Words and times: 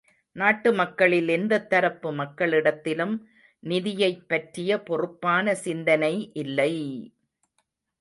நாட்டு 0.35 0.69
மக்களில் 0.73 1.27
எந்தத் 1.27 1.67
தரப்பு 1.69 2.09
மக்களிடத்திலும் 2.13 3.15
நிதியைப் 3.63 4.27
பற்றிய 4.27 4.81
பொறுப்பான 4.83 5.55
சிந்தனை 5.63 6.13
இல்லை! 6.37 6.73